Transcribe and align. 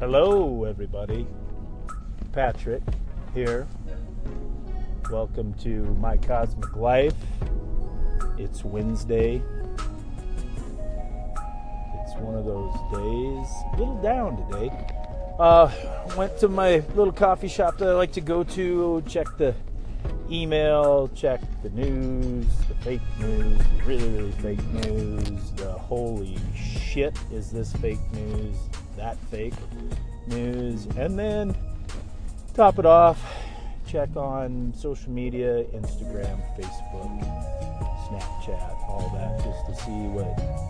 Hello, 0.00 0.64
everybody. 0.64 1.26
Patrick 2.32 2.82
here. 3.34 3.66
Welcome 5.10 5.52
to 5.62 5.84
my 5.96 6.16
cosmic 6.16 6.74
life. 6.74 7.12
It's 8.38 8.64
Wednesday. 8.64 9.42
It's 11.96 12.14
one 12.16 12.34
of 12.34 12.46
those 12.46 12.72
days, 12.94 13.46
a 13.74 13.76
little 13.76 14.00
down 14.02 14.38
today. 14.48 14.70
Uh, 15.38 15.70
went 16.16 16.38
to 16.38 16.48
my 16.48 16.82
little 16.94 17.12
coffee 17.12 17.48
shop 17.48 17.76
that 17.76 17.90
I 17.90 17.92
like 17.92 18.12
to 18.12 18.22
go 18.22 18.42
to, 18.42 19.02
check 19.06 19.26
the 19.36 19.54
email, 20.30 21.10
check 21.14 21.42
the 21.62 21.68
news, 21.68 22.46
the 22.68 22.74
fake 22.76 23.02
news, 23.18 23.60
really, 23.84 24.08
really 24.08 24.32
fake 24.32 24.64
news, 24.64 25.50
the 25.56 25.72
holy 25.72 26.38
shit 26.54 27.14
is 27.30 27.50
this 27.50 27.74
fake 27.74 28.00
news, 28.14 28.56
that 28.96 29.16
fake 29.30 29.54
news, 30.26 30.86
and 30.96 31.18
then 31.18 31.54
top 32.54 32.78
it 32.78 32.86
off, 32.86 33.22
check 33.86 34.14
on 34.16 34.72
social 34.76 35.10
media, 35.10 35.64
Instagram, 35.74 36.40
Facebook, 36.56 37.20
Snapchat, 38.08 38.88
all 38.88 39.10
that, 39.14 39.42
just 39.44 39.66
to 39.66 39.84
see 39.84 40.08
what, 40.08 40.26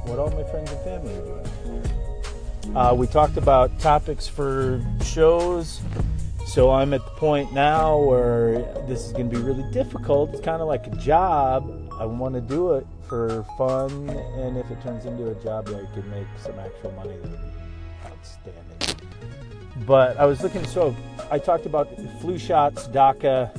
what 0.08 0.18
all 0.18 0.30
my 0.30 0.44
friends 0.50 0.70
and 0.70 0.80
family 0.82 1.14
are 1.14 1.42
doing. 1.64 2.76
Uh, 2.76 2.94
we 2.94 3.06
talked 3.06 3.36
about 3.36 3.76
topics 3.80 4.28
for 4.28 4.82
shows. 5.02 5.80
So 6.46 6.70
I'm 6.70 6.94
at 6.94 7.04
the 7.04 7.10
point 7.12 7.52
now 7.52 7.96
where 7.96 8.62
this 8.88 9.06
is 9.06 9.12
going 9.12 9.30
to 9.30 9.36
be 9.36 9.42
really 9.42 9.70
difficult. 9.70 10.30
It's 10.30 10.40
kind 10.40 10.60
of 10.60 10.66
like 10.66 10.86
a 10.88 10.96
job. 10.96 11.92
I 12.00 12.04
want 12.06 12.34
to 12.34 12.40
do 12.40 12.74
it 12.74 12.86
for 13.08 13.44
fun, 13.56 14.08
and 14.10 14.56
if 14.56 14.68
it 14.70 14.82
turns 14.82 15.04
into 15.04 15.30
a 15.30 15.34
job 15.42 15.68
I 15.68 15.84
can 15.94 16.10
make 16.10 16.26
some 16.38 16.58
actual 16.58 16.90
money, 16.92 17.18
outstanding. 18.20 18.96
But 19.86 20.16
I 20.18 20.26
was 20.26 20.42
looking, 20.42 20.64
so 20.66 20.94
I 21.30 21.38
talked 21.38 21.66
about 21.66 21.88
flu 22.20 22.38
shots, 22.38 22.88
DACA, 22.88 23.50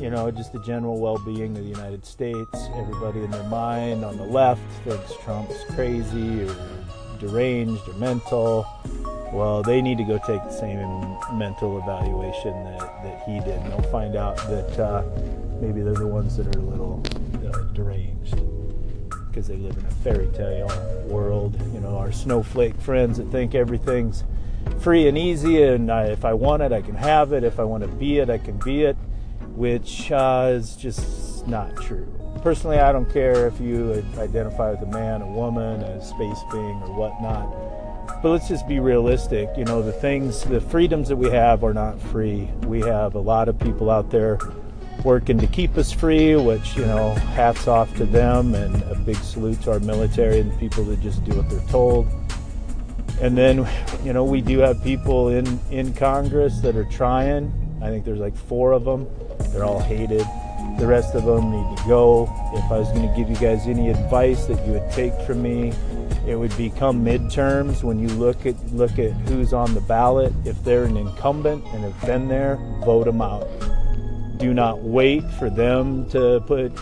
you 0.00 0.10
know, 0.10 0.30
just 0.30 0.52
the 0.52 0.60
general 0.62 0.98
well 1.00 1.18
being 1.24 1.56
of 1.56 1.62
the 1.62 1.70
United 1.70 2.04
States. 2.04 2.68
Everybody 2.74 3.20
in 3.20 3.30
their 3.30 3.44
mind 3.44 4.04
on 4.04 4.16
the 4.16 4.24
left 4.24 4.62
thinks 4.84 5.14
Trump's 5.22 5.64
crazy 5.74 6.42
or 6.42 6.56
deranged 7.20 7.88
or 7.88 7.94
mental 7.94 8.66
well, 9.32 9.62
they 9.62 9.80
need 9.80 9.96
to 9.96 10.04
go 10.04 10.18
take 10.18 10.42
the 10.44 10.52
same 10.52 10.78
mental 11.38 11.78
evaluation 11.78 12.52
that, 12.64 13.02
that 13.02 13.22
he 13.24 13.40
did. 13.40 13.60
And 13.60 13.72
they'll 13.72 13.90
find 13.90 14.14
out 14.14 14.36
that 14.36 14.78
uh, 14.78 15.02
maybe 15.58 15.80
they're 15.80 15.94
the 15.94 16.06
ones 16.06 16.36
that 16.36 16.54
are 16.54 16.58
a 16.58 16.62
little 16.62 17.02
because 19.32 19.48
they 19.48 19.56
live 19.56 19.76
in 19.76 19.86
a 19.86 19.90
fairy 19.90 20.28
tale 20.34 20.68
world. 21.06 21.58
You 21.72 21.80
know, 21.80 21.96
our 21.96 22.12
snowflake 22.12 22.76
friends 22.76 23.16
that 23.16 23.30
think 23.30 23.54
everything's 23.54 24.24
free 24.80 25.08
and 25.08 25.16
easy, 25.16 25.62
and 25.62 25.90
I, 25.90 26.04
if 26.06 26.24
I 26.24 26.34
want 26.34 26.62
it, 26.62 26.70
I 26.70 26.82
can 26.82 26.94
have 26.94 27.32
it. 27.32 27.42
If 27.42 27.58
I 27.58 27.64
want 27.64 27.82
to 27.82 27.88
be 27.88 28.18
it, 28.18 28.28
I 28.28 28.38
can 28.38 28.58
be 28.58 28.82
it, 28.82 28.96
which 29.54 30.12
uh, 30.12 30.50
is 30.52 30.76
just 30.76 31.46
not 31.46 31.74
true. 31.76 32.06
Personally, 32.42 32.78
I 32.78 32.92
don't 32.92 33.10
care 33.10 33.46
if 33.46 33.58
you 33.60 34.04
identify 34.18 34.70
with 34.70 34.82
a 34.82 34.92
man, 34.92 35.22
a 35.22 35.26
woman, 35.26 35.80
a 35.80 36.04
space 36.04 36.40
being, 36.50 36.82
or 36.82 36.94
whatnot 36.94 37.72
but 38.22 38.30
let's 38.30 38.46
just 38.46 38.68
be 38.68 38.78
realistic. 38.78 39.50
You 39.56 39.64
know, 39.64 39.82
the 39.82 39.92
things, 39.92 40.44
the 40.44 40.60
freedoms 40.60 41.08
that 41.08 41.16
we 41.16 41.28
have 41.30 41.64
are 41.64 41.74
not 41.74 42.00
free. 42.00 42.48
We 42.66 42.80
have 42.82 43.16
a 43.16 43.18
lot 43.18 43.48
of 43.48 43.58
people 43.58 43.90
out 43.90 44.10
there 44.10 44.38
working 45.04 45.38
to 45.38 45.46
keep 45.46 45.76
us 45.76 45.92
free, 45.92 46.36
which, 46.36 46.76
you 46.76 46.84
know, 46.86 47.10
hats 47.12 47.68
off 47.68 47.94
to 47.96 48.04
them 48.04 48.54
and 48.54 48.82
a 48.84 48.94
big 48.94 49.16
salute 49.16 49.60
to 49.62 49.72
our 49.72 49.80
military 49.80 50.40
and 50.40 50.52
the 50.52 50.56
people 50.56 50.84
that 50.84 51.00
just 51.00 51.24
do 51.24 51.36
what 51.36 51.48
they're 51.48 51.68
told. 51.68 52.08
And 53.20 53.36
then, 53.36 53.68
you 54.04 54.12
know, 54.12 54.24
we 54.24 54.40
do 54.40 54.58
have 54.58 54.82
people 54.82 55.28
in, 55.28 55.60
in 55.70 55.92
Congress 55.94 56.60
that 56.60 56.76
are 56.76 56.84
trying. 56.84 57.52
I 57.82 57.88
think 57.88 58.04
there's 58.04 58.20
like 58.20 58.36
four 58.36 58.72
of 58.72 58.84
them. 58.84 59.08
They're 59.50 59.64
all 59.64 59.80
hated. 59.80 60.26
The 60.78 60.86
rest 60.86 61.14
of 61.14 61.24
them 61.24 61.50
need 61.50 61.76
to 61.76 61.84
go. 61.86 62.22
If 62.54 62.70
I 62.70 62.78
was 62.78 62.88
going 62.88 63.08
to 63.08 63.14
give 63.16 63.28
you 63.28 63.36
guys 63.36 63.66
any 63.66 63.90
advice 63.90 64.46
that 64.46 64.64
you 64.66 64.72
would 64.72 64.90
take 64.92 65.12
from 65.22 65.42
me, 65.42 65.72
it 66.26 66.36
would 66.36 66.56
become 66.56 67.04
midterms 67.04 67.82
when 67.82 67.98
you 67.98 68.08
look 68.08 68.46
at 68.46 68.54
look 68.72 68.98
at 68.98 69.10
who's 69.28 69.52
on 69.52 69.74
the 69.74 69.80
ballot. 69.80 70.32
If 70.44 70.62
they're 70.62 70.84
an 70.84 70.96
incumbent 70.96 71.64
and 71.66 71.82
have 71.82 72.00
been 72.06 72.28
there, 72.28 72.56
vote 72.84 73.04
them 73.04 73.20
out. 73.20 73.48
Do 74.38 74.54
not 74.54 74.80
wait 74.80 75.24
for 75.32 75.50
them 75.50 76.08
to 76.10 76.42
put 76.46 76.72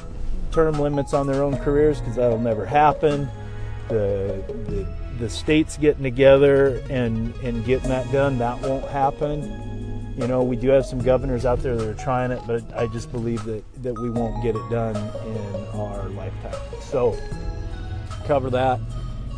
term 0.53 0.79
limits 0.81 1.15
on 1.15 1.27
their 1.27 1.43
own 1.43 1.57
careers 1.59 2.01
because 2.01 2.17
that'll 2.17 2.39
never 2.39 2.67
happen. 2.67 3.29
The, 3.89 4.43
the 4.69 4.87
the 5.19 5.29
states 5.29 5.77
getting 5.77 6.03
together 6.03 6.83
and 6.89 7.35
and 7.37 7.65
getting 7.65 7.91
that 7.91 8.11
done 8.11 8.39
that 8.39 8.61
won't 8.63 8.89
happen. 8.89 10.15
You 10.17 10.27
know, 10.27 10.43
we 10.43 10.57
do 10.57 10.69
have 10.69 10.87
some 10.87 11.01
governors 11.01 11.47
out 11.47 11.61
there 11.61 11.77
that 11.77 11.87
are 11.87 11.95
trying 11.95 12.31
it, 12.31 12.41
but 12.47 12.63
I 12.77 12.87
just 12.89 13.13
believe 13.13 13.45
that 13.45 13.63
that 13.83 13.99
we 14.01 14.11
won't 14.11 14.43
get 14.43 14.57
it 14.57 14.71
done 14.71 14.97
in 14.97 15.81
our 15.81 16.09
lifetime. 16.11 16.61
So 16.81 17.17
cover 18.27 18.51
that. 18.51 18.81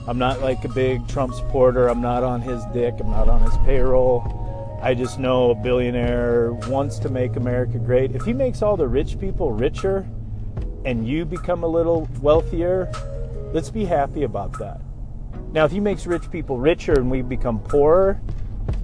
I'm 0.09 0.19
not 0.19 0.41
like 0.41 0.65
a 0.65 0.69
big 0.69 1.07
Trump 1.09 1.35
supporter. 1.35 1.89
I'm 1.89 2.01
not 2.01 2.25
on 2.25 2.41
his 2.41 2.65
dick. 2.73 2.95
I'm 2.99 3.11
not 3.11 3.29
on 3.29 3.41
his 3.43 3.57
payroll. 3.59 4.42
I 4.83 4.95
just 4.95 5.21
know 5.21 5.53
a 5.53 5.55
billionaire 5.55 6.53
wants 6.53 6.99
to 6.99 7.09
make 7.09 7.37
America 7.37 7.79
great. 7.79 8.17
If 8.17 8.25
he 8.25 8.33
makes 8.33 8.63
all 8.63 8.77
the 8.77 8.89
rich 8.89 9.21
people 9.21 9.53
richer 9.53 10.05
and 10.85 11.07
you 11.07 11.25
become 11.25 11.63
a 11.63 11.69
little 11.69 12.09
wealthier, 12.21 12.91
let's 13.53 13.71
be 13.71 13.85
happy 13.85 14.25
about 14.25 14.59
that. 14.59 14.81
Now, 15.53 15.65
if 15.65 15.71
he 15.71 15.79
makes 15.79 16.05
rich 16.05 16.29
people 16.33 16.59
richer 16.59 16.95
and 16.95 17.09
we 17.09 17.23
become 17.23 17.61
poorer, 17.61 18.21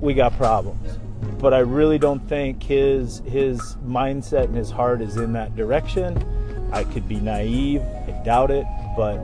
we 0.00 0.14
got 0.14 0.36
problems. 0.36 1.00
But 1.40 1.52
I 1.52 1.58
really 1.58 1.98
don't 1.98 2.20
think 2.28 2.62
his 2.62 3.18
his 3.26 3.60
mindset 3.84 4.44
and 4.44 4.54
his 4.54 4.70
heart 4.70 5.00
is 5.00 5.16
in 5.16 5.32
that 5.32 5.56
direction. 5.56 6.16
I 6.72 6.84
could 6.84 7.08
be 7.08 7.16
naive, 7.16 7.82
I 7.82 8.12
doubt 8.24 8.52
it, 8.52 8.66
but 8.96 9.18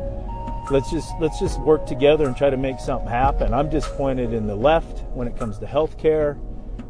let's 0.73 0.91
just 0.91 1.13
let's 1.21 1.39
just 1.39 1.61
work 1.61 1.87
together 1.87 2.27
and 2.27 2.37
try 2.37 2.51
to 2.51 2.57
make 2.57 2.81
something 2.81 3.09
happen. 3.09 3.55
I'm 3.55 3.71
disappointed 3.71 4.33
in 4.33 4.49
the 4.49 4.57
left 4.57 5.05
when 5.15 5.29
it 5.29 5.37
comes 5.39 5.59
to 5.59 5.69
health 5.69 5.97
care 5.99 6.37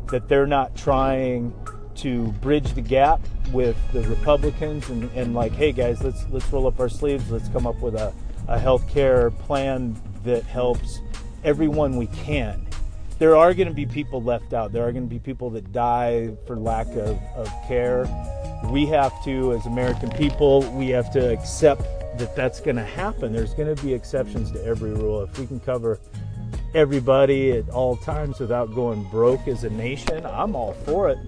that 0.08 0.28
they're 0.28 0.46
not 0.46 0.76
trying 0.76 1.54
to 1.96 2.32
bridge 2.40 2.74
the 2.74 2.80
gap 2.80 3.20
with 3.52 3.76
the 3.92 4.02
Republicans 4.02 4.88
and, 4.90 5.10
and 5.12 5.34
like, 5.34 5.52
hey 5.52 5.72
guys, 5.72 6.02
let's 6.02 6.24
let's 6.30 6.50
roll 6.52 6.66
up 6.66 6.80
our 6.80 6.88
sleeves, 6.88 7.30
let's 7.30 7.48
come 7.48 7.66
up 7.66 7.80
with 7.80 7.94
a, 7.94 8.12
a 8.48 8.58
health 8.58 8.88
care 8.88 9.30
plan 9.30 9.96
that 10.24 10.42
helps 10.44 11.00
everyone 11.44 11.96
we 11.96 12.06
can. 12.08 12.66
There 13.18 13.36
are 13.36 13.54
going 13.54 13.68
to 13.68 13.74
be 13.74 13.86
people 13.86 14.22
left 14.22 14.52
out. 14.52 14.72
There 14.72 14.86
are 14.86 14.90
going 14.90 15.04
to 15.04 15.10
be 15.10 15.20
people 15.20 15.48
that 15.50 15.72
die 15.72 16.30
for 16.46 16.56
lack 16.56 16.88
of, 16.88 17.16
of 17.36 17.48
care. 17.68 18.08
We 18.70 18.86
have 18.86 19.12
to, 19.24 19.52
as 19.52 19.66
American 19.66 20.10
people, 20.10 20.62
we 20.72 20.88
have 20.88 21.12
to 21.12 21.32
accept 21.32 21.82
that 22.18 22.34
that's 22.34 22.60
going 22.60 22.76
to 22.76 22.84
happen. 22.84 23.32
There's 23.32 23.54
going 23.54 23.74
to 23.74 23.80
be 23.82 23.94
exceptions 23.94 24.50
to 24.52 24.64
every 24.64 24.92
rule. 24.92 25.22
If 25.22 25.38
we 25.38 25.46
can 25.46 25.60
cover 25.60 26.00
everybody 26.74 27.52
at 27.52 27.68
all 27.70 27.96
times 27.96 28.40
without 28.40 28.74
going 28.74 29.04
broke 29.04 29.46
as 29.46 29.64
a 29.64 29.70
nation, 29.70 30.26
I'm 30.26 30.56
all 30.56 30.72
for 30.72 31.08
it. 31.08 31.18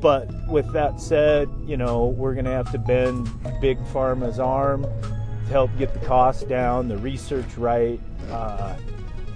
But 0.00 0.30
with 0.48 0.72
that 0.72 1.00
said, 1.00 1.48
you 1.66 1.76
know, 1.76 2.06
we're 2.06 2.34
going 2.34 2.44
to 2.44 2.50
have 2.50 2.70
to 2.72 2.78
bend 2.78 3.30
Big 3.60 3.78
Pharma's 3.86 4.38
arm 4.38 4.82
to 4.82 5.50
help 5.50 5.70
get 5.78 5.92
the 5.94 6.04
cost 6.06 6.48
down, 6.48 6.88
the 6.88 6.98
research 6.98 7.56
right. 7.56 8.00
Uh, 8.30 8.76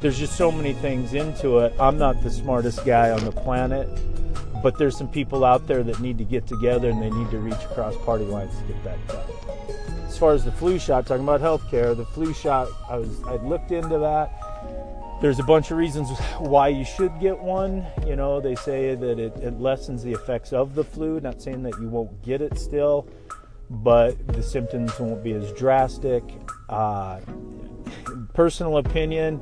there's 0.01 0.19
just 0.19 0.37
so 0.37 0.51
many 0.51 0.73
things 0.75 1.15
into 1.15 1.59
it. 1.59 1.73
I'm 1.81 1.99
not 1.99 2.23
the 2.23 2.31
smartest 2.31 2.85
guy 2.85 3.11
on 3.11 3.25
the 3.25 3.33
planet, 3.33 3.89
but 4.63 4.79
there's 4.79 4.97
some 4.97 5.09
people 5.09 5.45
out 5.45 5.67
there 5.67 5.83
that 5.83 6.01
need 6.01 6.19
to 6.19 6.25
get 6.25 6.47
together 6.47 6.91
and 6.91 7.01
they 7.01 7.11
need 7.11 7.31
to 7.31 7.39
reach 7.39 7.63
across 7.71 7.97
party 7.99 8.25
lines 8.25 8.57
to 8.59 8.65
get 8.65 8.85
that 8.85 9.09
done 9.09 9.43
as 10.13 10.19
far 10.19 10.35
as 10.35 10.45
the 10.45 10.53
flu 10.53 10.79
shot, 10.79 11.07
talking 11.07 11.25
about 11.25 11.41
healthcare, 11.41 11.97
the 11.97 12.05
flu 12.05 12.35
shot, 12.35 12.69
I 12.87 12.99
was 12.99 13.25
I 13.25 13.37
looked 13.37 13.73
into 13.73 13.99
that. 13.99 14.42
There's 15.23 15.39
a 15.39 15.45
bunch 15.45 15.71
of 15.71 15.77
reasons 15.77 16.11
why 16.39 16.67
you 16.67 16.85
should 16.85 17.21
get 17.21 17.39
one. 17.39 17.87
You 18.05 18.17
know, 18.17 18.41
they 18.41 18.57
say 18.57 18.97
that 18.97 19.21
it, 19.21 19.37
it 19.37 19.61
lessens 19.61 20.03
the 20.03 20.11
effects 20.11 20.53
of 20.53 20.75
the 20.75 20.83
flu. 20.83 21.21
Not 21.21 21.41
saying 21.41 21.63
that 21.63 21.79
you 21.81 21.87
won't 21.87 22.21
get 22.25 22.43
it 22.43 22.59
still, 22.59 23.09
but 23.71 24.27
the 24.27 24.43
symptoms 24.43 24.99
won't 24.99 25.23
be 25.23 25.31
as 25.31 25.53
drastic. 25.53 26.25
Uh, 26.69 27.21
personal 28.35 28.79
opinion. 28.79 29.41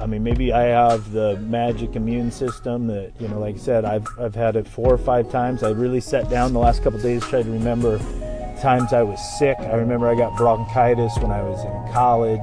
I 0.00 0.06
mean, 0.06 0.24
maybe 0.24 0.52
I 0.52 0.62
have 0.62 1.12
the 1.12 1.36
magic 1.36 1.94
immune 1.94 2.32
system 2.32 2.88
that, 2.88 3.12
you 3.20 3.28
know, 3.28 3.38
like 3.38 3.54
I 3.54 3.58
said, 3.58 3.84
I've, 3.84 4.08
I've 4.18 4.34
had 4.34 4.56
it 4.56 4.66
four 4.66 4.92
or 4.92 4.98
five 4.98 5.30
times. 5.30 5.62
I 5.62 5.70
really 5.70 6.00
sat 6.00 6.28
down 6.28 6.52
the 6.52 6.58
last 6.58 6.82
couple 6.82 6.98
days, 6.98 7.24
tried 7.24 7.44
to 7.44 7.52
remember 7.52 7.98
times 8.60 8.92
I 8.92 9.04
was 9.04 9.20
sick. 9.38 9.56
I 9.60 9.74
remember 9.74 10.08
I 10.08 10.16
got 10.16 10.36
bronchitis 10.36 11.16
when 11.18 11.30
I 11.30 11.42
was 11.42 11.64
in 11.64 11.92
college 11.92 12.40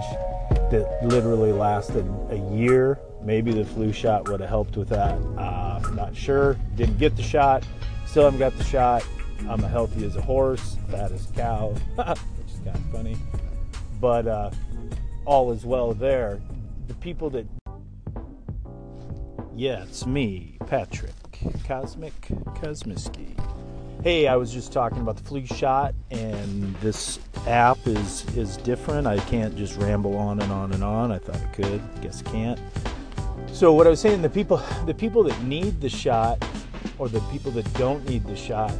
that 0.50 1.00
literally 1.04 1.52
lasted 1.52 2.06
a 2.30 2.38
year. 2.54 3.00
Maybe 3.22 3.52
the 3.52 3.66
flu 3.66 3.92
shot 3.92 4.30
would 4.30 4.40
have 4.40 4.50
helped 4.50 4.78
with 4.78 4.90
that. 4.90 5.16
Uh, 5.38 5.82
not 5.94 6.16
sure. 6.16 6.56
Didn't 6.76 6.98
get 6.98 7.16
the 7.16 7.24
shot. 7.24 7.66
Still 8.06 8.26
haven't 8.26 8.40
got 8.40 8.58
the 8.58 8.64
shot. 8.64 9.06
I'm 9.50 9.64
as 9.64 9.72
healthy 9.72 10.06
as 10.06 10.16
a 10.16 10.22
horse, 10.22 10.78
fat 10.90 11.12
as 11.12 11.30
a 11.30 11.34
cow, 11.34 11.70
which 11.96 12.54
is 12.54 12.60
kind 12.64 12.76
of 12.76 12.92
funny. 12.92 13.18
But 14.00 14.28
uh, 14.28 14.52
all 15.26 15.52
is 15.52 15.66
well 15.66 15.94
there. 15.94 16.40
The 16.88 16.94
people 16.96 17.30
that 17.32 17.46
Yeah, 19.56 19.84
it's 19.84 20.06
me, 20.06 20.58
Patrick 20.68 21.14
Cosmic 21.68 22.20
Kosmiski. 22.62 23.36
Hey, 24.04 24.28
I 24.28 24.36
was 24.36 24.54
just 24.54 24.72
talking 24.72 25.00
about 25.00 25.18
the 25.18 25.24
flu 25.24 25.46
shot, 25.46 25.96
and 26.12 26.76
this 26.78 27.20
app 27.48 27.80
is 27.88 28.26
is 28.38 28.58
different. 28.58 29.08
I 29.08 29.18
can't 29.22 29.56
just 29.58 29.76
ramble 29.78 30.16
on 30.16 30.40
and 30.40 30.52
on 30.52 30.72
and 30.72 30.84
on. 30.84 31.12
I 31.12 31.18
thought 31.18 31.38
I 31.38 31.46
could, 31.48 31.82
guess 32.02 32.24
I 32.26 32.30
can't. 32.30 32.60
So 33.52 33.74
what 33.74 33.88
I 33.88 33.90
was 33.90 34.00
saying, 34.00 34.22
the 34.22 34.30
people 34.30 34.62
the 34.86 34.94
people 34.94 35.24
that 35.24 35.42
need 35.42 35.82
the 35.82 35.90
shot, 35.90 36.46
or 37.00 37.10
the 37.10 37.22
people 37.32 37.52
that 37.54 37.72
don't 37.74 38.08
need 38.08 38.24
the 38.26 38.36
shot, 38.36 38.72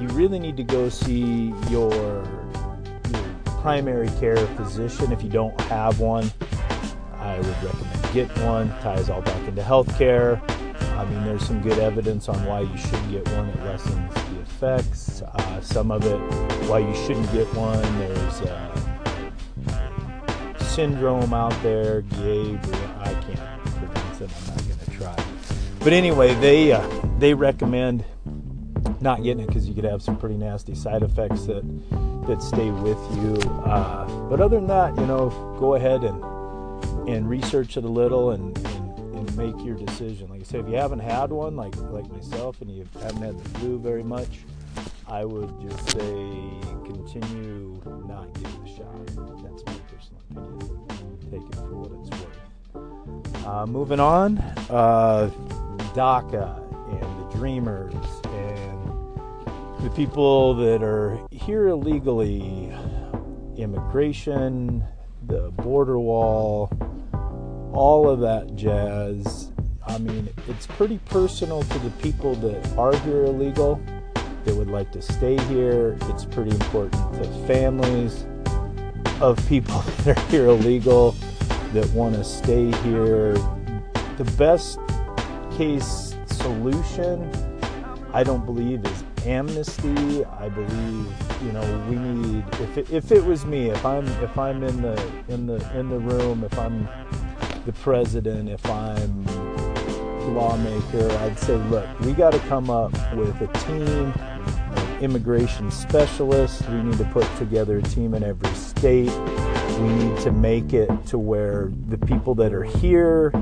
you 0.00 0.06
really 0.08 0.38
need 0.38 0.56
to 0.58 0.64
go 0.64 0.88
see 0.90 1.52
your, 1.68 1.92
your 1.92 3.24
primary 3.60 4.08
care 4.20 4.46
physician 4.54 5.10
if 5.10 5.24
you 5.24 5.28
don't 5.28 5.60
have 5.62 5.98
one. 5.98 6.30
I 7.14 7.36
would 7.38 7.62
recommend 7.64 8.12
get 8.14 8.38
one. 8.38 8.68
Ties 8.80 9.10
all 9.10 9.22
back 9.22 9.48
into 9.48 9.62
healthcare. 9.62 10.40
I 10.96 11.04
mean, 11.04 11.24
there's 11.24 11.46
some 11.46 11.60
good 11.60 11.78
evidence 11.78 12.28
on 12.30 12.42
why 12.46 12.60
you 12.60 12.76
should 12.78 13.10
get 13.10 13.28
one. 13.36 13.48
It 13.50 13.62
lessens 13.64 14.14
the 14.14 14.40
effects. 14.40 15.20
Uh, 15.20 15.60
some 15.60 15.90
of 15.90 16.04
it, 16.04 16.18
why 16.68 16.78
you 16.78 16.94
shouldn't 16.94 17.30
get 17.32 17.46
one. 17.54 17.82
There's 17.98 18.40
uh, 18.40 18.76
syndrome 20.58 21.34
out 21.34 21.54
there. 21.62 22.00
Gabe, 22.00 22.58
I 23.00 23.12
can't 23.12 23.62
pronounce 23.74 24.20
it. 24.22 24.30
I'm 24.30 24.46
not 24.46 24.64
going 24.64 24.78
to 24.78 24.90
try. 24.92 25.24
But 25.80 25.92
anyway, 25.92 26.34
they 26.36 26.72
uh, 26.72 26.88
they 27.18 27.34
recommend 27.34 28.02
not 29.00 29.22
getting 29.22 29.44
it 29.44 29.48
because 29.48 29.68
you 29.68 29.74
could 29.74 29.84
have 29.84 30.00
some 30.02 30.16
pretty 30.16 30.36
nasty 30.36 30.74
side 30.74 31.02
effects 31.02 31.42
that 31.44 31.62
that 32.26 32.42
stay 32.42 32.70
with 32.70 32.98
you. 33.16 33.34
Uh, 33.64 34.06
but 34.28 34.40
other 34.40 34.56
than 34.56 34.66
that, 34.66 34.96
you 34.98 35.06
know, 35.06 35.28
go 35.60 35.74
ahead 35.74 36.04
and 36.04 36.24
and 37.08 37.28
research 37.28 37.76
it 37.76 37.84
a 37.84 37.88
little 37.88 38.30
and, 38.30 38.56
make 39.36 39.64
your 39.64 39.76
decision. 39.76 40.28
Like 40.28 40.40
I 40.40 40.44
said, 40.44 40.60
if 40.60 40.68
you 40.68 40.76
haven't 40.76 41.00
had 41.00 41.30
one, 41.30 41.56
like 41.56 41.76
like 41.76 42.10
myself, 42.10 42.60
and 42.60 42.70
you 42.70 42.88
haven't 43.02 43.22
had 43.22 43.38
the 43.38 43.48
flu 43.58 43.78
very 43.78 44.02
much, 44.02 44.40
I 45.06 45.24
would 45.24 45.60
just 45.60 45.90
say 45.90 46.00
continue 46.84 47.80
not 48.06 48.32
getting 48.34 48.64
the 48.64 48.68
shot. 48.76 49.06
That's 49.42 49.64
my 49.66 49.78
personal 49.90 50.20
opinion. 50.28 51.18
Take 51.30 51.42
it 51.42 51.54
for 51.54 51.74
what 51.76 51.92
it's 52.00 52.10
worth. 52.20 53.46
Uh, 53.46 53.66
moving 53.66 54.00
on, 54.00 54.38
uh, 54.70 55.30
DACA 55.94 56.62
and 56.90 57.20
the 57.20 57.36
Dreamers 57.36 57.94
and 58.24 59.84
the 59.84 59.90
people 59.94 60.54
that 60.54 60.82
are 60.82 61.18
here 61.30 61.68
illegally, 61.68 62.72
immigration, 63.56 64.82
the 65.26 65.50
border 65.52 65.98
wall, 65.98 66.70
all 67.76 68.08
of 68.08 68.20
that 68.20 68.56
jazz. 68.56 69.52
I 69.86 69.98
mean, 69.98 70.28
it's 70.48 70.66
pretty 70.66 70.98
personal 71.04 71.62
to 71.62 71.78
the 71.80 71.90
people 72.02 72.34
that 72.36 72.76
are 72.78 72.96
here 73.00 73.24
illegal, 73.24 73.80
that 74.44 74.54
would 74.54 74.70
like 74.70 74.90
to 74.92 75.02
stay 75.02 75.36
here. 75.44 75.98
It's 76.02 76.24
pretty 76.24 76.52
important 76.52 77.14
to 77.22 77.46
families 77.46 78.26
of 79.20 79.46
people 79.46 79.80
that 80.04 80.16
are 80.16 80.30
here 80.30 80.46
illegal, 80.46 81.12
that 81.74 81.88
want 81.90 82.14
to 82.14 82.24
stay 82.24 82.72
here. 82.82 83.34
The 84.16 84.32
best 84.38 84.78
case 85.56 86.16
solution, 86.26 87.30
I 88.14 88.24
don't 88.24 88.46
believe, 88.46 88.86
is 88.86 89.04
amnesty. 89.26 90.24
I 90.24 90.48
believe, 90.48 91.12
you 91.44 91.52
know, 91.52 91.86
we 91.90 91.96
need. 91.96 92.44
If 92.54 92.78
it, 92.78 92.90
if 92.90 93.12
it 93.12 93.22
was 93.22 93.44
me, 93.44 93.68
if 93.68 93.84
I'm 93.84 94.06
if 94.22 94.38
I'm 94.38 94.62
in 94.62 94.80
the 94.80 95.12
in 95.28 95.46
the 95.46 95.78
in 95.78 95.90
the 95.90 95.98
room, 95.98 96.42
if 96.44 96.58
I'm 96.58 96.88
the 97.66 97.72
president, 97.72 98.48
if 98.48 98.64
I'm 98.66 99.24
lawmaker, 100.32 101.10
I'd 101.18 101.38
say, 101.38 101.56
look, 101.56 101.86
we 102.00 102.12
got 102.12 102.32
to 102.32 102.38
come 102.40 102.70
up 102.70 102.92
with 103.14 103.40
a 103.40 103.48
team 103.66 104.12
of 104.76 105.02
immigration 105.02 105.70
specialists. 105.70 106.66
We 106.68 106.82
need 106.82 106.98
to 106.98 107.04
put 107.06 107.26
together 107.36 107.78
a 107.78 107.82
team 107.82 108.14
in 108.14 108.22
every 108.22 108.54
state. 108.54 109.10
We 109.80 109.88
need 109.88 110.18
to 110.20 110.30
make 110.30 110.72
it 110.72 110.90
to 111.06 111.18
where 111.18 111.72
the 111.88 111.98
people 111.98 112.36
that 112.36 112.52
are 112.52 112.62
here 112.62 113.32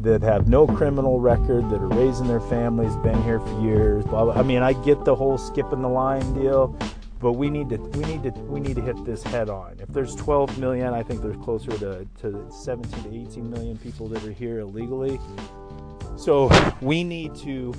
that 0.00 0.22
have 0.22 0.48
no 0.48 0.66
criminal 0.66 1.20
record, 1.20 1.70
that 1.70 1.80
are 1.80 1.88
raising 1.88 2.26
their 2.28 2.40
families, 2.40 2.94
been 2.96 3.20
here 3.22 3.40
for 3.40 3.60
years. 3.62 4.04
Blah, 4.04 4.24
blah. 4.24 4.34
I 4.34 4.42
mean, 4.42 4.62
I 4.62 4.72
get 4.84 5.04
the 5.04 5.14
whole 5.14 5.38
skipping 5.38 5.82
the 5.82 5.88
line 5.88 6.34
deal, 6.34 6.76
but 7.20 7.32
we 7.32 7.50
need 7.50 7.68
to 7.70 7.76
we 7.76 8.04
need 8.04 8.22
to 8.22 8.30
we 8.42 8.60
need 8.60 8.76
to 8.76 8.82
hit 8.82 9.04
this 9.04 9.22
head 9.22 9.48
on. 9.48 9.76
If 9.80 9.88
there's 9.88 10.14
12 10.14 10.58
million, 10.58 10.94
I 10.94 11.02
think 11.02 11.22
there's 11.22 11.36
closer 11.38 11.70
to, 11.78 12.06
to 12.20 12.46
17 12.50 13.02
to 13.04 13.30
18 13.30 13.50
million 13.50 13.76
people 13.78 14.08
that 14.08 14.24
are 14.24 14.32
here 14.32 14.60
illegally. 14.60 15.20
So 16.16 16.50
we 16.80 17.04
need 17.04 17.34
to 17.36 17.74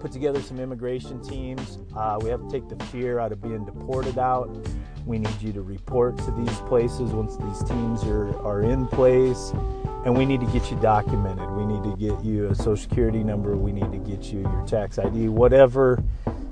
put 0.00 0.12
together 0.12 0.40
some 0.40 0.60
immigration 0.60 1.22
teams. 1.22 1.78
Uh, 1.96 2.18
we 2.22 2.30
have 2.30 2.40
to 2.40 2.50
take 2.50 2.68
the 2.68 2.82
fear 2.86 3.18
out 3.18 3.32
of 3.32 3.42
being 3.42 3.64
deported 3.64 4.18
out. 4.18 4.48
We 5.04 5.18
need 5.18 5.42
you 5.42 5.52
to 5.54 5.62
report 5.62 6.18
to 6.18 6.30
these 6.32 6.58
places 6.60 7.10
once 7.10 7.36
these 7.36 7.68
teams 7.68 8.04
are, 8.04 8.38
are 8.40 8.62
in 8.62 8.86
place 8.86 9.52
and 10.04 10.16
we 10.16 10.24
need 10.24 10.40
to 10.40 10.46
get 10.46 10.70
you 10.70 10.78
documented. 10.80 11.50
We 11.50 11.66
need 11.66 11.82
to 11.82 11.96
get 11.96 12.24
you 12.24 12.48
a 12.48 12.54
social 12.54 12.76
security 12.76 13.24
number. 13.24 13.56
We 13.56 13.72
need 13.72 13.90
to 13.90 13.98
get 13.98 14.32
you 14.32 14.40
your 14.40 14.64
tax 14.66 14.98
ID, 14.98 15.28
whatever 15.28 16.02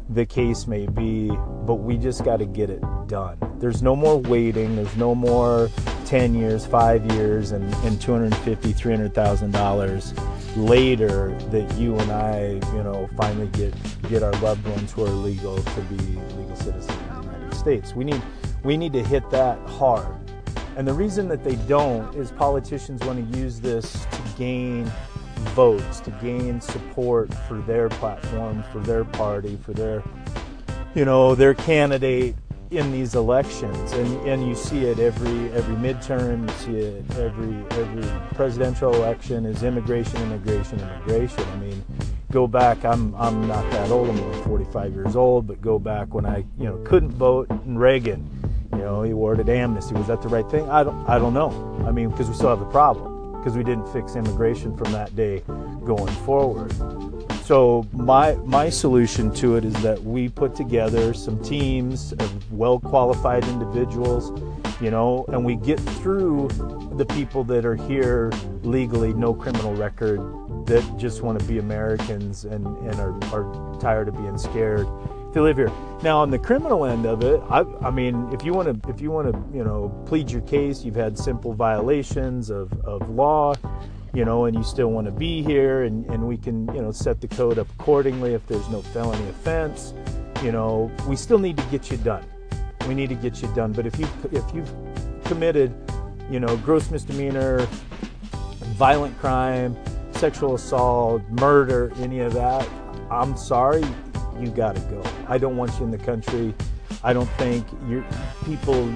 the 0.08 0.26
case 0.26 0.67
may 0.67 0.87
be. 0.87 1.29
But 1.29 1.76
we 1.76 1.97
just 1.97 2.25
got 2.25 2.38
to 2.38 2.47
get 2.47 2.70
it 2.70 2.82
done. 3.06 3.38
There's 3.58 3.82
no 3.82 3.97
more 3.97 4.19
waiting. 4.19 4.76
There's 4.76 4.97
no 4.97 5.14
more 5.14 5.69
10 6.05 6.35
years, 6.35 6.67
five 6.67 7.05
years, 7.12 7.53
and, 7.53 7.73
and 7.85 8.00
250, 8.00 8.73
300,000 8.73 9.50
dollars 9.50 10.14
later 10.56 11.37
that 11.50 11.70
you 11.76 11.97
and 11.97 12.11
I, 12.11 12.61
you 12.75 12.82
know, 12.82 13.08
finally 13.17 13.49
get 13.49 13.75
get 14.08 14.23
our 14.23 14.32
loved 14.41 14.67
ones 14.67 14.93
who 14.93 15.05
are 15.05 15.11
legal 15.11 15.56
to 15.58 15.81
be 15.82 15.97
legal 16.37 16.56
citizens 16.56 16.88
of 16.88 17.23
the 17.23 17.32
United 17.32 17.55
States. 17.55 17.94
We 17.94 18.05
need 18.05 18.23
we 18.64 18.76
need 18.76 18.93
to 18.94 19.03
hit 19.03 19.29
that 19.31 19.58
hard 19.69 20.17
and 20.76 20.87
the 20.87 20.93
reason 20.93 21.26
that 21.29 21.43
they 21.43 21.56
don't 21.67 22.14
is 22.14 22.31
politicians 22.32 23.03
want 23.06 23.32
to 23.32 23.38
use 23.38 23.61
this 23.61 24.05
to 24.05 24.23
gain 24.37 24.93
votes, 25.55 26.00
to 26.00 26.11
gain 26.23 26.61
support 26.61 27.33
for 27.49 27.59
their 27.62 27.88
platform, 27.88 28.62
for 28.73 28.81
their 28.81 29.05
party, 29.05 29.59
for 29.62 29.73
their, 29.73 30.03
you 30.94 31.05
know, 31.05 31.35
their 31.35 31.55
candidate 31.55 32.35
in 32.71 32.91
these 32.91 33.15
elections. 33.15 33.93
And, 33.93 34.29
and 34.29 34.47
you 34.47 34.55
see 34.55 34.85
it 34.87 34.99
every 34.99 35.50
every 35.53 35.77
midterm, 35.77 36.49
you 36.49 36.56
see 36.65 36.79
it 36.79 37.17
every 37.17 37.55
every 37.79 38.35
presidential 38.35 38.94
election 38.94 39.47
is 39.47 39.62
immigration, 39.62 40.21
immigration, 40.23 40.81
immigration. 40.81 41.44
I 41.44 41.56
mean, 41.56 41.84
go 42.32 42.46
back, 42.46 42.84
I'm 42.84 43.15
I'm 43.15 43.46
not 43.46 43.70
that 43.72 43.91
old, 43.91 44.08
I'm 44.10 44.19
only 44.19 44.43
45 44.43 44.94
years 44.94 45.17
old, 45.17 45.46
but 45.46 45.60
go 45.60 45.79
back 45.79 46.13
when 46.13 46.27
I, 46.27 46.39
you 46.58 46.65
know, 46.65 46.77
couldn't 46.84 47.13
vote 47.13 47.51
in 47.51 47.79
Reagan 47.79 48.31
you 48.72 48.82
know, 48.82 49.03
he 49.03 49.13
awarded 49.13 49.49
amnesty. 49.49 49.94
Was 49.94 50.06
that 50.08 50.20
the 50.20 50.29
right 50.29 50.49
thing? 50.51 50.69
I 50.69 50.84
don't, 50.84 51.08
I 51.08 51.19
don't 51.19 51.32
know. 51.32 51.51
I 51.87 51.93
mean, 51.93 52.10
because 52.10 52.29
we 52.29 52.34
still 52.34 52.51
have 52.51 52.60
a 52.60 52.70
problem 52.70 53.16
because 53.46 53.56
we 53.56 53.62
didn't 53.62 53.86
fix 53.93 54.17
immigration 54.17 54.76
from 54.76 54.91
that 54.91 55.15
day 55.15 55.38
going 55.84 56.12
forward. 56.24 56.74
So 57.44 57.86
my 57.93 58.34
my 58.44 58.69
solution 58.69 59.32
to 59.34 59.55
it 59.55 59.65
is 59.65 59.72
that 59.84 60.03
we 60.03 60.29
put 60.29 60.56
together 60.56 61.15
some 61.15 61.41
teams 61.44 62.12
of 62.15 62.53
well 62.53 62.81
qualified 62.81 63.44
individuals, 63.44 64.32
you 64.81 64.91
know, 64.91 65.24
and 65.29 65.44
we 65.44 65.55
get 65.55 65.79
through 65.79 66.48
the 66.96 67.06
people 67.06 67.44
that 67.44 67.65
are 67.65 67.76
here 67.76 68.32
legally, 68.65 69.15
no 69.15 69.32
criminal 69.32 69.76
record, 69.76 70.19
that 70.67 70.82
just 70.98 71.22
want 71.22 71.38
to 71.38 71.44
be 71.46 71.58
Americans 71.58 72.46
and, 72.46 72.67
and 72.79 72.98
are, 72.98 73.15
are 73.32 73.81
tired 73.81 74.08
of 74.08 74.17
being 74.17 74.38
scared 74.38 74.88
to 75.36 75.43
live 75.43 75.58
here. 75.58 75.70
Now, 76.02 76.20
on 76.20 76.31
the 76.31 76.38
criminal 76.38 76.86
end 76.86 77.05
of 77.05 77.22
it, 77.22 77.43
I, 77.50 77.60
I 77.82 77.90
mean, 77.90 78.26
if 78.32 78.43
you 78.43 78.55
want 78.55 78.82
to, 78.82 78.90
if 78.90 79.02
you 79.02 79.10
want 79.10 79.31
to, 79.31 79.56
you 79.56 79.64
know, 79.64 79.90
plead 80.06 80.31
your 80.31 80.40
case, 80.43 80.82
you've 80.82 80.96
had 80.96 81.19
simple 81.19 81.52
violations 81.52 82.48
of, 82.48 82.72
of 82.86 83.10
law, 83.10 83.55
you 84.14 84.24
know, 84.24 84.46
and 84.46 84.56
you 84.56 84.64
still 84.64 84.90
want 84.90 85.06
to 85.06 85.10
be 85.10 85.43
here, 85.43 85.82
and, 85.82 86.06
and 86.06 86.26
we 86.26 86.38
can, 86.38 86.66
you 86.74 86.81
know, 86.81 86.90
set 86.90 87.20
the 87.20 87.28
code 87.28 87.58
up 87.58 87.69
accordingly 87.78 88.32
if 88.32 88.46
there's 88.46 88.66
no 88.70 88.81
felony 88.81 89.28
offense. 89.28 89.93
You 90.43 90.52
know, 90.52 90.90
we 91.06 91.16
still 91.16 91.38
need 91.38 91.58
to 91.58 91.64
get 91.64 91.90
you 91.90 91.98
done. 91.98 92.24
We 92.88 92.94
need 92.94 93.10
to 93.10 93.14
get 93.14 93.43
you 93.43 93.48
done. 93.55 93.72
But 93.72 93.86
if 93.86 93.98
you 93.98 94.08
if 94.32 94.44
you've 94.55 94.72
committed, 95.24 95.74
you 96.31 96.40
know, 96.40 96.56
gross 96.58 96.90
misdemeanor, 96.90 97.66
violent 98.78 99.19
crime, 99.19 99.76
sexual 100.12 100.55
assault, 100.55 101.20
murder, 101.28 101.93
any 101.98 102.20
of 102.20 102.32
that, 102.32 102.66
I'm 103.10 103.36
sorry, 103.36 103.84
you 104.40 104.48
got 104.48 104.76
to 104.76 104.81
go. 104.82 105.02
I 105.28 105.38
don't 105.38 105.56
want 105.56 105.78
you 105.78 105.84
in 105.84 105.90
the 105.90 105.98
country. 105.98 106.55
I 107.02 107.12
don't 107.12 107.31
think 107.32 107.66
you 107.88 108.05
people 108.44 108.86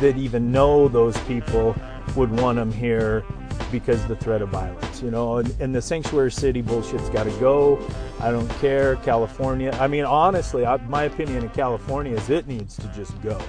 that 0.00 0.16
even 0.16 0.50
know 0.50 0.88
those 0.88 1.16
people 1.22 1.74
would 2.16 2.30
want 2.40 2.56
them 2.56 2.72
here 2.72 3.24
because 3.70 4.06
the 4.06 4.16
threat 4.16 4.42
of 4.42 4.50
violence, 4.50 5.02
you 5.02 5.10
know, 5.10 5.38
and, 5.38 5.54
and 5.60 5.74
the 5.74 5.82
sanctuary 5.82 6.30
city 6.30 6.62
bullshit's 6.62 7.10
got 7.10 7.24
to 7.24 7.40
go. 7.40 7.84
I 8.20 8.30
don't 8.30 8.48
care. 8.60 8.96
California, 8.96 9.76
I 9.80 9.88
mean, 9.88 10.04
honestly, 10.04 10.64
I, 10.64 10.76
my 10.88 11.04
opinion 11.04 11.42
in 11.42 11.48
California 11.50 12.16
is 12.16 12.30
it 12.30 12.46
needs 12.46 12.76
to 12.76 12.86
just 12.88 13.20
go. 13.22 13.40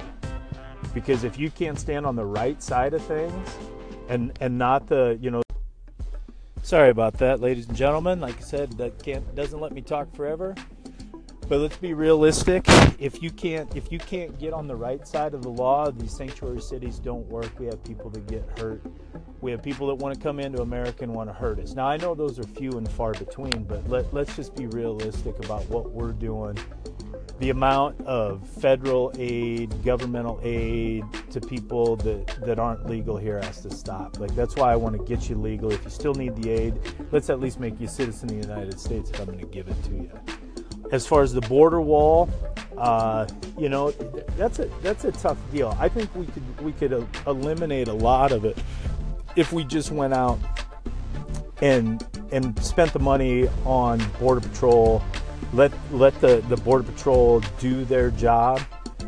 Because 0.93 1.23
if 1.23 1.37
you 1.37 1.51
can't 1.51 1.79
stand 1.79 2.05
on 2.05 2.15
the 2.15 2.25
right 2.25 2.61
side 2.63 2.93
of 2.93 3.03
things 3.03 3.49
and, 4.09 4.37
and 4.41 4.57
not 4.57 4.87
the, 4.87 5.17
you 5.21 5.31
know, 5.31 5.41
Sorry 6.65 6.89
about 6.89 7.19
that, 7.19 7.41
ladies 7.41 7.67
and 7.67 7.77
gentlemen. 7.77 8.19
Like 8.19 8.37
I 8.37 8.41
said, 8.41 8.71
that 8.79 8.97
can't 9.03 9.35
doesn't 9.35 9.59
let 9.59 9.71
me 9.71 9.81
talk 9.81 10.11
forever. 10.15 10.55
But 11.47 11.59
let's 11.59 11.77
be 11.77 11.93
realistic. 11.93 12.65
If 12.97 13.21
you 13.21 13.29
can't 13.29 13.75
if 13.75 13.91
you 13.91 13.99
can't 13.99 14.37
get 14.39 14.51
on 14.51 14.67
the 14.67 14.75
right 14.75 15.07
side 15.07 15.35
of 15.35 15.43
the 15.43 15.49
law, 15.49 15.91
these 15.91 16.15
sanctuary 16.15 16.59
cities 16.59 16.97
don't 16.97 17.27
work. 17.27 17.59
We 17.59 17.67
have 17.67 17.83
people 17.83 18.09
that 18.11 18.25
get 18.27 18.43
hurt. 18.59 18.81
We 19.41 19.51
have 19.51 19.61
people 19.61 19.87
that 19.87 19.95
want 19.95 20.15
to 20.15 20.19
come 20.19 20.39
into 20.39 20.63
America 20.63 21.03
and 21.03 21.13
want 21.13 21.29
to 21.29 21.33
hurt 21.33 21.59
us. 21.59 21.75
Now 21.75 21.85
I 21.87 21.97
know 21.97 22.15
those 22.15 22.39
are 22.39 22.43
few 22.43 22.71
and 22.71 22.89
far 22.89 23.13
between, 23.13 23.63
but 23.65 23.87
let, 23.87 24.11
let's 24.11 24.35
just 24.35 24.55
be 24.55 24.65
realistic 24.67 25.37
about 25.45 25.69
what 25.69 25.91
we're 25.91 26.13
doing 26.13 26.57
the 27.39 27.49
amount 27.49 27.99
of 28.01 28.47
federal 28.47 29.11
aid, 29.17 29.83
governmental 29.83 30.39
aid 30.41 31.03
to 31.31 31.41
people 31.41 31.97
that, 31.97 32.27
that 32.45 32.59
aren't 32.59 32.85
legal 32.89 33.17
here 33.17 33.41
has 33.41 33.61
to 33.61 33.69
stop. 33.69 34.19
Like 34.19 34.33
that's 34.35 34.55
why 34.55 34.71
I 34.71 34.75
want 34.77 34.97
to 34.97 35.03
get 35.03 35.29
you 35.29 35.35
legal. 35.35 35.71
If 35.71 35.83
you 35.83 35.89
still 35.89 36.13
need 36.13 36.35
the 36.37 36.49
aid, 36.49 36.79
let's 37.11 37.29
at 37.29 37.39
least 37.39 37.59
make 37.59 37.79
you 37.79 37.87
a 37.87 37.89
citizen 37.89 38.29
of 38.29 38.41
the 38.41 38.47
United 38.47 38.79
States 38.79 39.09
if 39.09 39.19
I'm 39.19 39.25
going 39.25 39.39
to 39.39 39.45
give 39.45 39.67
it 39.67 39.83
to 39.83 39.91
you. 39.91 40.11
As 40.91 41.07
far 41.07 41.23
as 41.23 41.33
the 41.33 41.41
border 41.41 41.81
wall, 41.81 42.29
uh, 42.77 43.27
you 43.57 43.69
know, 43.69 43.91
that's 44.37 44.59
a 44.59 44.65
that's 44.81 45.05
a 45.05 45.11
tough 45.11 45.37
deal. 45.51 45.75
I 45.79 45.89
think 45.89 46.13
we 46.15 46.25
could 46.27 46.61
we 46.61 46.71
could 46.73 47.07
eliminate 47.25 47.87
a 47.87 47.93
lot 47.93 48.31
of 48.31 48.45
it 48.45 48.57
if 49.35 49.51
we 49.51 49.63
just 49.63 49.91
went 49.91 50.13
out 50.13 50.39
and 51.61 52.05
and 52.31 52.57
spent 52.63 52.93
the 52.93 52.99
money 52.99 53.47
on 53.65 53.99
border 54.19 54.41
patrol 54.41 55.01
let 55.53 55.71
let 55.91 56.19
the, 56.19 56.43
the 56.49 56.57
border 56.57 56.83
patrol 56.83 57.41
do 57.59 57.85
their 57.85 58.11
job 58.11 58.61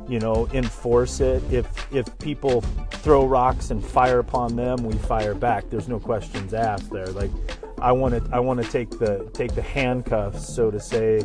you 0.07 0.19
know 0.19 0.47
enforce 0.53 1.19
it. 1.19 1.43
If 1.51 1.93
if 1.93 2.17
people 2.19 2.61
throw 2.91 3.25
rocks 3.25 3.71
and 3.71 3.85
fire 3.85 4.19
upon 4.19 4.55
them 4.55 4.83
we 4.83 4.93
fire 4.93 5.33
back. 5.33 5.69
There's 5.69 5.87
no 5.87 5.99
questions 5.99 6.53
asked 6.53 6.91
there. 6.91 7.07
Like 7.07 7.31
i 7.79 7.91
want 7.91 8.11
to 8.11 8.35
i 8.35 8.39
want 8.39 8.59
to 8.61 8.67
take 8.71 8.89
the 8.89 9.29
take 9.33 9.53
the 9.53 9.61
handcuffs 9.61 10.51
so 10.51 10.71
to 10.71 10.79
say 10.79 11.21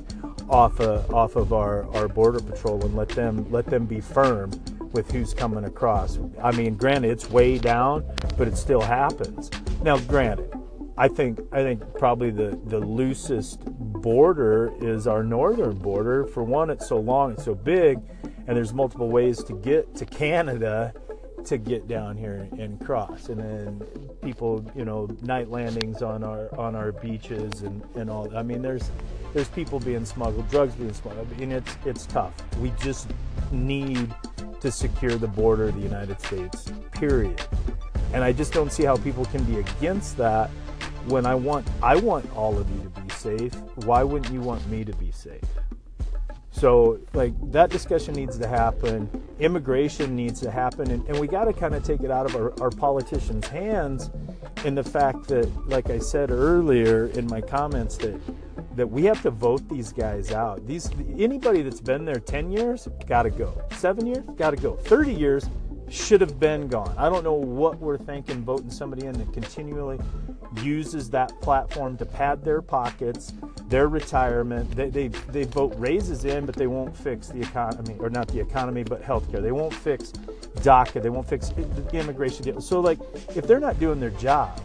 off 0.48 0.80
of, 0.80 1.12
off 1.14 1.36
of 1.36 1.52
our 1.52 1.86
our 1.94 2.08
border 2.08 2.40
patrol 2.40 2.84
and 2.84 2.96
let 2.96 3.08
them 3.10 3.50
let 3.50 3.66
them 3.66 3.86
be 3.86 4.00
firm 4.00 4.50
with 4.92 5.10
who's 5.10 5.32
coming 5.32 5.64
across 5.64 6.18
i 6.42 6.50
mean 6.52 6.74
granted 6.74 7.10
it's 7.10 7.30
way 7.30 7.58
down 7.58 8.04
but 8.36 8.46
it 8.46 8.56
still 8.56 8.80
happens 8.80 9.50
now 9.82 9.96
granted 9.98 10.52
I 10.96 11.08
think 11.08 11.40
I 11.52 11.62
think 11.62 11.82
probably 11.94 12.30
the, 12.30 12.58
the 12.66 12.78
loosest 12.78 13.64
border 13.64 14.72
is 14.80 15.06
our 15.06 15.22
northern 15.22 15.76
border. 15.78 16.26
For 16.26 16.42
one, 16.42 16.68
it's 16.70 16.86
so 16.86 16.98
long, 16.98 17.32
it's 17.32 17.44
so 17.44 17.54
big, 17.54 17.98
and 18.46 18.56
there's 18.56 18.74
multiple 18.74 19.08
ways 19.08 19.42
to 19.44 19.54
get 19.54 19.94
to 19.96 20.04
Canada 20.04 20.92
to 21.44 21.58
get 21.58 21.88
down 21.88 22.16
here 22.16 22.48
and 22.52 22.80
cross. 22.84 23.28
And 23.28 23.40
then 23.40 23.80
people, 24.22 24.64
you 24.76 24.84
know, 24.84 25.08
night 25.22 25.50
landings 25.50 26.02
on 26.02 26.22
our 26.22 26.54
on 26.58 26.76
our 26.76 26.92
beaches 26.92 27.62
and, 27.62 27.82
and 27.96 28.10
all. 28.10 28.34
I 28.36 28.42
mean, 28.42 28.60
there's 28.60 28.90
there's 29.32 29.48
people 29.48 29.80
being 29.80 30.04
smuggled, 30.04 30.48
drugs 30.50 30.74
being 30.74 30.92
smuggled. 30.92 31.28
I 31.34 31.38
mean, 31.38 31.52
it's 31.52 31.76
it's 31.84 32.06
tough. 32.06 32.32
We 32.58 32.72
just 32.80 33.10
need 33.50 34.14
to 34.60 34.70
secure 34.70 35.16
the 35.16 35.28
border 35.28 35.68
of 35.68 35.74
the 35.74 35.80
United 35.80 36.20
States. 36.20 36.72
Period. 36.92 37.40
And 38.12 38.22
I 38.22 38.32
just 38.32 38.52
don't 38.52 38.70
see 38.70 38.84
how 38.84 38.96
people 38.96 39.24
can 39.26 39.42
be 39.44 39.58
against 39.58 40.16
that 40.18 40.50
when 41.06 41.26
I 41.26 41.34
want 41.34 41.66
I 41.82 41.96
want 41.96 42.30
all 42.36 42.58
of 42.58 42.68
you 42.70 42.92
to 42.94 43.00
be 43.00 43.10
safe, 43.10 43.54
why 43.86 44.02
wouldn't 44.02 44.32
you 44.32 44.40
want 44.40 44.66
me 44.68 44.84
to 44.84 44.92
be 44.96 45.10
safe? 45.10 45.42
So 46.62 47.00
like 47.12 47.32
that 47.50 47.70
discussion 47.70 48.14
needs 48.14 48.38
to 48.38 48.46
happen. 48.46 49.10
Immigration 49.40 50.14
needs 50.14 50.38
to 50.42 50.50
happen, 50.52 50.92
and, 50.92 51.04
and 51.08 51.18
we 51.18 51.26
got 51.26 51.46
to 51.46 51.52
kind 51.52 51.74
of 51.74 51.82
take 51.82 52.02
it 52.02 52.10
out 52.12 52.24
of 52.24 52.36
our, 52.36 52.62
our 52.62 52.70
politicians' 52.70 53.48
hands 53.48 54.10
in 54.64 54.76
the 54.76 54.84
fact 54.84 55.26
that, 55.26 55.50
like 55.68 55.90
I 55.90 55.98
said 55.98 56.30
earlier 56.30 57.06
in 57.18 57.26
my 57.26 57.40
comments, 57.40 57.96
that 57.96 58.20
that 58.76 58.86
we 58.86 59.02
have 59.06 59.20
to 59.22 59.32
vote 59.32 59.68
these 59.68 59.92
guys 59.92 60.30
out. 60.30 60.64
These 60.64 60.88
anybody 61.18 61.62
that's 61.62 61.80
been 61.80 62.04
there 62.04 62.20
ten 62.20 62.52
years, 62.52 62.86
got 63.08 63.24
to 63.24 63.30
go. 63.30 63.60
Seven 63.72 64.06
years, 64.06 64.24
got 64.36 64.50
to 64.50 64.56
go. 64.56 64.76
Thirty 64.76 65.12
years, 65.12 65.50
should 65.92 66.22
have 66.22 66.40
been 66.40 66.68
gone. 66.68 66.94
I 66.96 67.10
don't 67.10 67.22
know 67.22 67.34
what 67.34 67.78
we're 67.78 67.98
thinking 67.98 68.42
voting 68.42 68.70
somebody 68.70 69.06
in 69.06 69.12
that 69.18 69.32
continually 69.32 69.98
uses 70.62 71.10
that 71.10 71.38
platform 71.42 71.98
to 71.98 72.06
pad 72.06 72.42
their 72.42 72.62
pockets, 72.62 73.34
their 73.68 73.88
retirement. 73.88 74.70
They, 74.74 74.88
they, 74.88 75.08
they 75.08 75.44
vote 75.44 75.74
raises 75.76 76.24
in, 76.24 76.46
but 76.46 76.54
they 76.54 76.66
won't 76.66 76.96
fix 76.96 77.28
the 77.28 77.40
economy, 77.40 77.96
or 77.98 78.08
not 78.08 78.28
the 78.28 78.40
economy, 78.40 78.84
but 78.84 79.02
healthcare. 79.02 79.42
They 79.42 79.52
won't 79.52 79.74
fix 79.74 80.12
DACA. 80.60 81.02
They 81.02 81.10
won't 81.10 81.28
fix 81.28 81.50
the 81.50 81.96
immigration 81.98 82.44
deal. 82.44 82.60
So, 82.62 82.80
like, 82.80 82.98
if 83.36 83.46
they're 83.46 83.60
not 83.60 83.78
doing 83.78 84.00
their 84.00 84.10
job, 84.10 84.60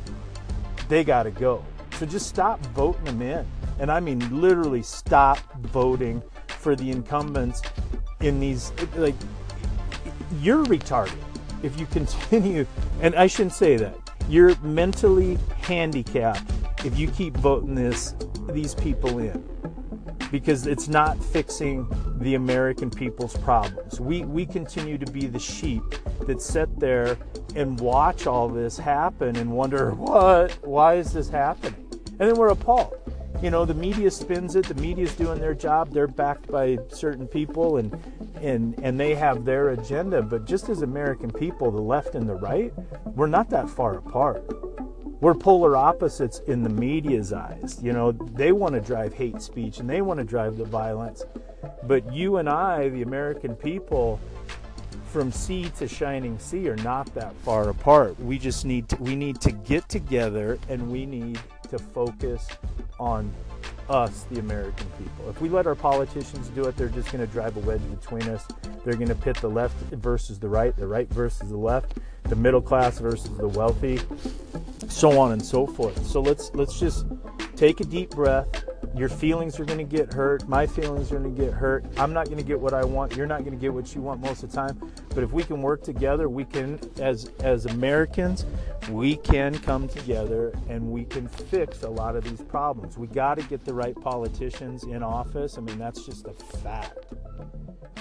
they 0.88 1.04
got 1.04 1.24
to 1.24 1.32
go. 1.32 1.64
So 1.94 2.06
just 2.06 2.28
stop 2.28 2.66
voting 2.68 3.04
them 3.04 3.22
in. 3.22 3.46
And 3.80 3.92
I 3.92 4.00
mean, 4.00 4.42
literally 4.42 4.82
stop 4.82 5.40
voting 5.58 6.22
for 6.48 6.76
the 6.76 6.90
incumbents 6.90 7.62
in 8.22 8.40
these, 8.40 8.72
like, 8.96 9.16
you're 10.42 10.66
retarded 10.66 11.18
if 11.64 11.80
you 11.80 11.86
continue, 11.88 12.66
and 13.02 13.16
I 13.16 13.28
shouldn't 13.28 13.54
say 13.54 13.78
that. 13.78 13.96
You're 14.30 14.58
mentally 14.60 15.38
handicapped 15.62 16.52
if 16.86 16.98
you 16.98 17.08
keep 17.10 17.36
voting 17.38 17.76
this 17.76 18.14
these 18.50 18.76
people 18.76 19.20
in 19.20 19.44
because 20.32 20.68
it's 20.68 20.88
not 20.88 21.22
fixing 21.24 21.88
the 22.20 22.36
American 22.36 22.90
people's 22.90 23.38
problems. 23.38 24.00
We 24.00 24.24
we 24.26 24.46
continue 24.46 24.98
to 24.98 25.12
be 25.12 25.28
the 25.28 25.40
sheep 25.40 25.84
that 26.26 26.42
sit 26.42 26.80
there 26.80 27.18
and 27.56 27.80
watch 27.80 28.28
all 28.28 28.50
this 28.50 28.78
happen 28.78 29.36
and 29.38 29.52
wonder 29.52 29.92
what 29.96 30.52
why 30.66 30.96
is 30.96 31.14
this 31.14 31.30
happening? 31.30 31.76
And 32.20 32.30
then 32.30 32.36
we're 32.36 32.50
appalled 32.50 32.98
you 33.42 33.52
know 33.52 33.66
the 33.66 33.74
media 33.74 34.10
spins 34.10 34.56
it 34.56 34.66
the 34.66 34.76
media's 34.76 35.16
doing 35.16 35.40
their 35.40 35.54
job 35.54 35.92
they're 35.92 36.08
backed 36.08 36.48
by 36.48 36.78
certain 36.90 37.28
people 37.28 37.78
and 37.78 37.94
and 38.42 38.80
and 38.82 39.00
they 39.00 39.14
have 39.14 39.46
their 39.46 39.70
agenda 39.70 40.22
but 40.22 40.46
just 40.46 40.70
as 40.70 40.82
american 40.82 41.30
people 41.30 41.70
the 41.70 41.82
left 41.82 42.16
and 42.16 42.28
the 42.28 42.36
right 42.36 42.74
we're 43.16 43.28
not 43.28 43.50
that 43.50 43.68
far 43.70 43.98
apart. 43.98 44.44
We're 45.20 45.34
polar 45.34 45.76
opposites 45.76 46.42
in 46.46 46.62
the 46.62 46.70
media's 46.70 47.34
eyes 47.34 47.80
you 47.82 47.94
know 47.94 48.12
they 48.12 48.52
want 48.52 48.76
to 48.76 48.82
drive 48.82 49.14
hate 49.14 49.42
speech 49.42 49.80
and 49.80 49.90
they 49.90 50.02
want 50.02 50.20
to 50.20 50.24
drive 50.24 50.58
the 50.58 50.66
violence. 50.66 51.24
But 51.84 52.12
you 52.14 52.38
and 52.38 52.48
i 52.48 52.90
the 52.90 53.02
american 53.02 53.56
people 53.56 54.20
from 55.08 55.32
sea 55.32 55.72
to 55.78 55.88
shining 55.88 56.38
sea 56.38 56.70
are 56.70 56.76
not 56.78 57.12
that 57.16 57.34
far 57.38 57.70
apart. 57.70 58.20
We 58.20 58.38
just 58.38 58.66
need 58.66 58.90
to 58.90 58.96
we 58.98 59.16
need 59.16 59.42
to 59.42 59.52
get 59.52 59.90
together 59.90 60.60
and 60.70 60.92
we 60.92 61.06
need 61.06 61.40
to 61.70 61.80
focus 61.80 62.48
on 63.00 63.32
us, 63.90 64.26
the 64.32 64.40
American 64.40 64.88
people. 64.98 65.30
If 65.30 65.42
we 65.42 65.50
let 65.50 65.66
our 65.66 65.76
politicians 65.76 66.50
do 66.50 66.66
it, 66.66 66.76
they're 66.76 66.90
just 66.90 67.12
going 67.12 67.26
to 67.26 67.32
drive 67.32 67.56
a 67.58 67.62
wedge 67.62 67.82
between 67.90 68.24
us. 68.24 68.46
They're 68.84 68.96
going 68.96 69.08
to 69.08 69.16
pit 69.16 69.38
the 69.38 69.50
left 69.50 69.76
versus 69.94 70.40
the 70.40 70.50
right, 70.50 70.76
the 70.76 70.88
right 70.88 71.10
versus 71.10 71.50
the 71.50 71.58
left, 71.58 71.98
the 72.24 72.36
middle 72.36 72.62
class 72.62 73.00
versus 73.00 73.30
the 73.38 73.48
wealthy, 73.48 74.00
so 74.90 75.20
on 75.20 75.32
and 75.32 75.44
so 75.44 75.66
forth. 75.66 76.06
So 76.06 76.22
let's 76.22 76.54
let's 76.54 76.80
just 76.80 77.06
take 77.56 77.80
a 77.80 77.86
deep 77.86 78.12
breath 78.12 78.67
your 78.98 79.10
feelings 79.10 79.60
are 79.60 79.66
going 79.66 79.78
to 79.78 79.98
get 79.98 80.12
hurt. 80.12 80.48
My 80.50 80.66
feelings 80.66 81.12
are 81.12 81.20
going 81.20 81.36
to 81.36 81.42
get 81.42 81.54
hurt. 81.54 81.86
I'm 81.98 82.14
not 82.14 82.26
going 82.26 82.38
to 82.38 82.44
get 82.44 82.60
what 82.60 82.74
I 82.74 82.84
want. 82.84 83.16
You're 83.16 83.28
not 83.28 83.42
going 83.42 83.52
to 83.52 83.60
get 83.60 83.74
what 83.74 83.94
you 83.94 84.02
want 84.02 84.22
most 84.22 84.44
of 84.44 84.50
the 84.50 84.56
time. 84.56 84.92
But 85.10 85.24
if 85.24 85.32
we 85.32 85.44
can 85.44 85.62
work 85.62 85.84
together, 85.84 86.30
we 86.30 86.46
can, 86.46 86.80
as 87.00 87.32
as 87.40 87.66
Americans, 87.66 88.46
we 88.90 89.18
can 89.18 89.58
come 89.60 89.88
together 89.88 90.54
and 90.68 90.92
we 90.92 91.06
can 91.06 91.28
fix 91.28 91.84
a 91.84 91.90
lot 91.90 92.16
of 92.16 92.24
these 92.24 92.42
problems. 92.42 92.98
We 92.98 93.08
got 93.08 93.36
to 93.36 93.44
get 93.44 93.64
the 93.64 93.74
right 93.74 93.96
politicians 94.02 94.84
in 94.84 95.04
office. 95.04 95.58
I 95.58 95.62
mean, 95.62 95.78
that's 95.78 96.06
just 96.06 96.26
a 96.26 96.34
fact. 96.34 97.14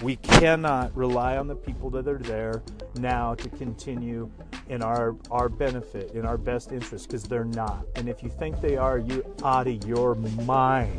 We 0.03 0.17
cannot 0.17 0.95
rely 0.97 1.37
on 1.39 1.47
the 1.47 1.57
people 1.57 1.91
that 1.91 2.07
are 2.07 2.19
there 2.19 2.63
now 2.97 3.35
to 3.35 3.49
continue 3.51 4.31
in 4.69 4.83
our 4.83 5.15
our 5.31 5.49
benefit, 5.49 6.13
in 6.13 6.27
our 6.27 6.37
best 6.37 6.73
interest, 6.73 7.09
because 7.09 7.23
they're 7.25 7.45
not. 7.45 7.85
And 7.97 8.09
if 8.09 8.23
you 8.23 8.29
think 8.29 8.61
they 8.61 8.77
are, 8.77 8.99
you 8.99 9.25
out 9.45 9.67
of 9.67 9.87
your 9.87 10.15
mind. 10.15 10.99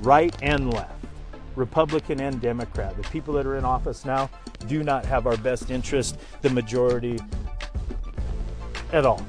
Right 0.00 0.34
and 0.42 0.72
left, 0.72 0.94
Republican 1.56 2.20
and 2.20 2.40
Democrat. 2.40 2.96
The 2.96 3.08
people 3.08 3.34
that 3.34 3.46
are 3.46 3.56
in 3.56 3.64
office 3.64 4.04
now 4.04 4.30
do 4.66 4.82
not 4.82 5.04
have 5.06 5.26
our 5.26 5.36
best 5.36 5.70
interest, 5.70 6.18
the 6.40 6.50
majority 6.50 7.18
at 8.92 9.04
all. 9.04 9.24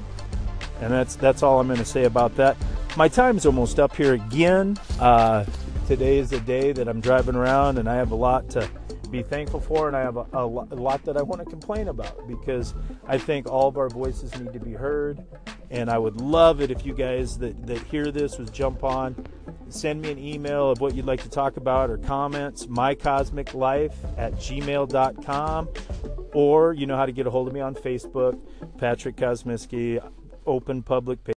And 0.80 0.92
that's 0.92 1.16
that's 1.16 1.42
all 1.42 1.60
I'm 1.60 1.66
going 1.66 1.78
to 1.78 1.84
say 1.84 2.04
about 2.04 2.36
that. 2.36 2.56
My 2.96 3.08
time's 3.08 3.46
almost 3.46 3.78
up 3.78 3.94
here 3.94 4.14
again. 4.14 4.78
Uh, 4.98 5.44
today 5.86 6.18
is 6.18 6.30
the 6.30 6.40
day 6.40 6.72
that 6.72 6.88
I'm 6.88 7.00
driving 7.00 7.34
around, 7.34 7.78
and 7.78 7.88
I 7.88 7.96
have 7.96 8.12
a 8.12 8.16
lot 8.16 8.48
to 9.10 9.18
be 9.18 9.22
thankful 9.22 9.60
for, 9.60 9.88
and 9.88 9.96
I 9.96 10.00
have 10.00 10.16
a, 10.16 10.26
a, 10.32 10.46
lot 10.46 11.04
that 11.04 11.16
I 11.16 11.22
want 11.22 11.40
to 11.40 11.46
complain 11.46 11.88
about 11.88 12.28
because 12.28 12.74
I 13.06 13.18
think 13.18 13.48
all 13.48 13.68
of 13.68 13.76
our 13.76 13.88
voices 13.88 14.38
need 14.38 14.52
to 14.52 14.60
be 14.60 14.72
heard. 14.72 15.24
And 15.70 15.90
I 15.90 15.98
would 15.98 16.20
love 16.20 16.60
it 16.60 16.70
if 16.70 16.84
you 16.86 16.94
guys 16.94 17.38
that, 17.38 17.66
that 17.66 17.78
hear 17.84 18.10
this 18.10 18.38
would 18.38 18.52
jump 18.52 18.82
on, 18.82 19.26
send 19.68 20.02
me 20.02 20.10
an 20.10 20.18
email 20.18 20.70
of 20.70 20.80
what 20.80 20.94
you'd 20.94 21.06
like 21.06 21.22
to 21.22 21.28
talk 21.28 21.56
about 21.56 21.90
or 21.90 21.98
comments, 21.98 22.66
mycosmiclife 22.66 23.94
at 24.16 24.34
gmail.com, 24.34 25.68
or 26.32 26.72
you 26.72 26.86
know 26.86 26.96
how 26.96 27.06
to 27.06 27.12
get 27.12 27.26
a 27.26 27.30
hold 27.30 27.48
of 27.48 27.54
me 27.54 27.60
on 27.60 27.74
Facebook, 27.74 28.38
Patrick 28.78 29.16
Kosmiski, 29.16 30.00
open 30.46 30.82
public 30.82 31.22
page. 31.24 31.34